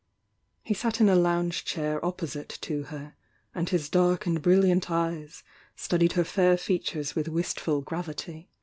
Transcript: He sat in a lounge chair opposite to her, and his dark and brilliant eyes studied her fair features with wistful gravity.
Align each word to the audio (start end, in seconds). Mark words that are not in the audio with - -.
He 0.63 0.73
sat 0.73 0.99
in 0.99 1.09
a 1.09 1.15
lounge 1.15 1.63
chair 1.63 2.03
opposite 2.03 2.57
to 2.61 2.85
her, 2.85 3.13
and 3.53 3.69
his 3.69 3.87
dark 3.87 4.25
and 4.25 4.41
brilliant 4.41 4.89
eyes 4.89 5.43
studied 5.75 6.13
her 6.13 6.23
fair 6.23 6.57
features 6.57 7.13
with 7.15 7.27
wistful 7.27 7.81
gravity. 7.81 8.49